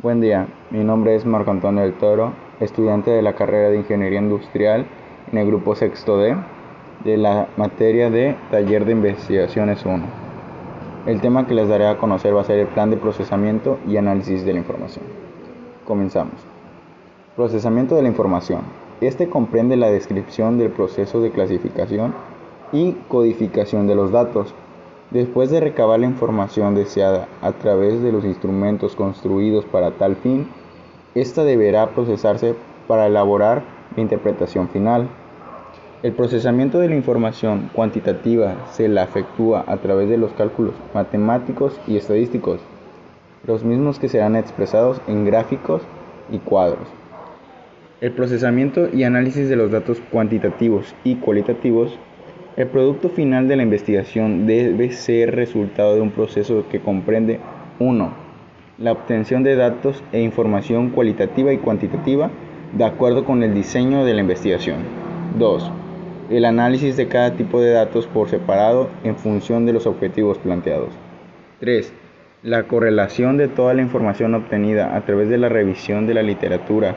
Buen 0.00 0.20
día, 0.20 0.46
mi 0.70 0.84
nombre 0.84 1.16
es 1.16 1.26
Marco 1.26 1.50
Antonio 1.50 1.82
del 1.82 1.94
Toro, 1.94 2.32
estudiante 2.60 3.10
de 3.10 3.20
la 3.20 3.34
carrera 3.34 3.70
de 3.70 3.78
Ingeniería 3.78 4.20
Industrial 4.20 4.86
en 5.32 5.38
el 5.38 5.48
grupo 5.48 5.74
Sexto 5.74 6.18
D 6.18 6.36
de 7.02 7.16
la 7.16 7.48
materia 7.56 8.08
de 8.08 8.36
Taller 8.52 8.84
de 8.84 8.92
Investigaciones 8.92 9.84
1. 9.84 10.04
El 11.06 11.20
tema 11.20 11.48
que 11.48 11.54
les 11.54 11.66
daré 11.66 11.88
a 11.88 11.98
conocer 11.98 12.32
va 12.32 12.42
a 12.42 12.44
ser 12.44 12.60
el 12.60 12.68
plan 12.68 12.90
de 12.90 12.96
procesamiento 12.96 13.80
y 13.88 13.96
análisis 13.96 14.44
de 14.44 14.52
la 14.52 14.60
información. 14.60 15.04
Comenzamos. 15.84 16.34
Procesamiento 17.34 17.96
de 17.96 18.02
la 18.02 18.08
información. 18.08 18.60
Este 19.00 19.28
comprende 19.28 19.76
la 19.76 19.90
descripción 19.90 20.58
del 20.58 20.70
proceso 20.70 21.20
de 21.20 21.32
clasificación 21.32 22.14
y 22.70 22.92
codificación 23.08 23.88
de 23.88 23.96
los 23.96 24.12
datos 24.12 24.54
Después 25.10 25.50
de 25.50 25.60
recabar 25.60 25.98
la 26.00 26.06
información 26.06 26.74
deseada 26.74 27.28
a 27.40 27.52
través 27.52 28.02
de 28.02 28.12
los 28.12 28.26
instrumentos 28.26 28.94
construidos 28.94 29.64
para 29.64 29.92
tal 29.92 30.16
fin, 30.16 30.48
ésta 31.14 31.44
deberá 31.44 31.88
procesarse 31.88 32.54
para 32.86 33.06
elaborar 33.06 33.62
la 33.96 34.02
interpretación 34.02 34.68
final. 34.68 35.08
El 36.02 36.12
procesamiento 36.12 36.78
de 36.78 36.90
la 36.90 36.94
información 36.94 37.70
cuantitativa 37.72 38.54
se 38.70 38.86
la 38.86 39.02
efectúa 39.02 39.64
a 39.66 39.78
través 39.78 40.10
de 40.10 40.18
los 40.18 40.32
cálculos 40.32 40.74
matemáticos 40.92 41.80
y 41.86 41.96
estadísticos, 41.96 42.60
los 43.46 43.64
mismos 43.64 43.98
que 43.98 44.10
serán 44.10 44.36
expresados 44.36 45.00
en 45.08 45.24
gráficos 45.24 45.80
y 46.30 46.38
cuadros. 46.38 46.86
El 48.02 48.12
procesamiento 48.12 48.88
y 48.92 49.04
análisis 49.04 49.48
de 49.48 49.56
los 49.56 49.70
datos 49.70 50.00
cuantitativos 50.12 50.94
y 51.02 51.16
cualitativos 51.16 51.98
el 52.58 52.66
producto 52.66 53.08
final 53.08 53.46
de 53.46 53.54
la 53.54 53.62
investigación 53.62 54.48
debe 54.48 54.90
ser 54.90 55.36
resultado 55.36 55.94
de 55.94 56.00
un 56.00 56.10
proceso 56.10 56.64
que 56.68 56.80
comprende 56.80 57.38
1. 57.78 58.12
La 58.78 58.90
obtención 58.90 59.44
de 59.44 59.54
datos 59.54 60.02
e 60.10 60.20
información 60.22 60.90
cualitativa 60.90 61.52
y 61.52 61.58
cuantitativa 61.58 62.32
de 62.72 62.84
acuerdo 62.84 63.24
con 63.24 63.44
el 63.44 63.54
diseño 63.54 64.04
de 64.04 64.12
la 64.12 64.22
investigación. 64.22 64.78
2. 65.38 65.70
El 66.30 66.44
análisis 66.44 66.96
de 66.96 67.06
cada 67.06 67.34
tipo 67.34 67.60
de 67.60 67.70
datos 67.70 68.08
por 68.08 68.28
separado 68.28 68.90
en 69.04 69.14
función 69.14 69.64
de 69.64 69.74
los 69.74 69.86
objetivos 69.86 70.36
planteados. 70.38 70.90
3. 71.60 71.92
La 72.42 72.64
correlación 72.64 73.36
de 73.36 73.46
toda 73.46 73.72
la 73.72 73.82
información 73.82 74.34
obtenida 74.34 74.96
a 74.96 75.02
través 75.02 75.28
de 75.28 75.38
la 75.38 75.48
revisión 75.48 76.08
de 76.08 76.14
la 76.14 76.24
literatura 76.24 76.96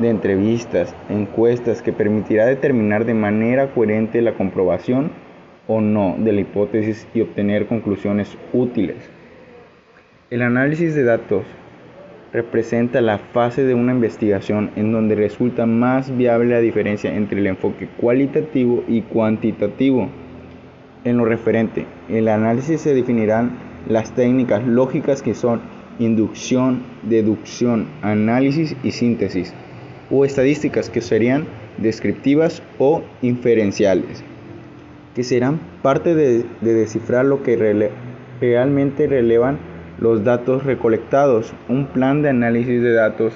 de 0.00 0.08
entrevistas, 0.08 0.94
encuestas 1.08 1.82
que 1.82 1.92
permitirá 1.92 2.46
determinar 2.46 3.04
de 3.04 3.14
manera 3.14 3.68
coherente 3.72 4.22
la 4.22 4.34
comprobación 4.34 5.10
o 5.66 5.80
no 5.80 6.16
de 6.18 6.32
la 6.32 6.40
hipótesis 6.40 7.06
y 7.14 7.20
obtener 7.20 7.66
conclusiones 7.66 8.36
útiles. 8.52 8.96
El 10.30 10.42
análisis 10.42 10.94
de 10.94 11.04
datos 11.04 11.44
representa 12.32 13.00
la 13.00 13.18
fase 13.18 13.64
de 13.64 13.74
una 13.74 13.92
investigación 13.92 14.70
en 14.74 14.90
donde 14.90 15.14
resulta 15.14 15.66
más 15.66 16.16
viable 16.16 16.54
la 16.54 16.60
diferencia 16.60 17.14
entre 17.14 17.38
el 17.38 17.46
enfoque 17.46 17.88
cualitativo 17.96 18.82
y 18.88 19.02
cuantitativo. 19.02 20.08
En 21.04 21.18
lo 21.18 21.24
referente, 21.24 21.86
el 22.08 22.28
análisis 22.28 22.80
se 22.80 22.94
definirán 22.94 23.52
las 23.88 24.12
técnicas 24.14 24.66
lógicas 24.66 25.22
que 25.22 25.34
son 25.34 25.60
inducción, 26.00 26.82
deducción, 27.04 27.86
análisis 28.02 28.76
y 28.82 28.90
síntesis 28.90 29.54
o 30.10 30.24
estadísticas 30.24 30.90
que 30.90 31.00
serían 31.00 31.46
descriptivas 31.78 32.62
o 32.78 33.02
inferenciales, 33.22 34.22
que 35.14 35.24
serán 35.24 35.60
parte 35.82 36.14
de, 36.14 36.44
descifrar 36.60 37.24
lo 37.24 37.42
que 37.42 37.90
realmente 38.40 39.06
relevan 39.06 39.58
los 39.98 40.24
datos 40.24 40.64
recolectados. 40.64 41.52
Un 41.68 41.86
plan 41.86 42.22
de 42.22 42.30
análisis 42.30 42.82
de 42.82 42.92
datos 42.92 43.34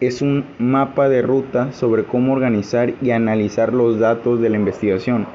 es 0.00 0.22
un 0.22 0.44
mapa 0.58 1.08
de 1.08 1.22
ruta 1.22 1.72
sobre 1.72 2.04
cómo 2.04 2.32
organizar 2.32 2.94
y 3.00 3.10
analizar 3.10 3.72
los 3.72 3.98
datos 3.98 4.40
de 4.40 4.50
la 4.50 4.56
investigación. 4.56 5.26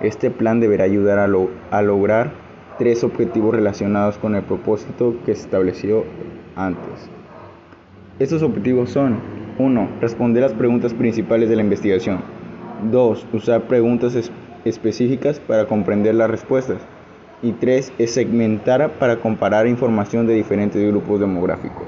Este 0.00 0.30
plan 0.30 0.60
deberá 0.60 0.84
ayudar 0.84 1.18
a, 1.18 1.28
a 1.70 1.82
lograr 1.82 2.32
tres 2.78 3.04
objetivos 3.04 3.54
relacionados 3.54 4.18
con 4.18 4.34
el 4.34 4.42
propósito 4.42 5.16
que 5.24 5.34
se 5.34 5.42
estableció 5.42 6.04
antes. 6.54 7.10
Estos 8.18 8.42
objetivos 8.42 8.90
son 8.90 9.18
1. 9.58 9.88
Responder 10.00 10.42
las 10.42 10.52
preguntas 10.52 10.94
principales 10.94 11.48
de 11.48 11.56
la 11.56 11.62
investigación. 11.62 12.20
2. 12.90 13.26
Usar 13.32 13.62
preguntas 13.62 14.30
específicas 14.64 15.40
para 15.40 15.66
comprender 15.66 16.14
las 16.14 16.30
respuestas. 16.30 16.78
Y 17.42 17.52
3. 17.52 17.92
Es 17.98 18.14
segmentar 18.14 18.90
para 18.98 19.16
comparar 19.16 19.66
información 19.66 20.26
de 20.26 20.34
diferentes 20.34 20.86
grupos 20.86 21.20
demográficos. 21.20 21.86